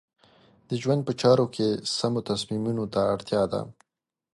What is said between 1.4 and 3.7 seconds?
کې سمو تصمیمونو ته اړتیا ده.